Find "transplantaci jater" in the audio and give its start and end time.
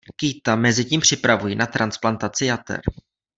1.67-2.81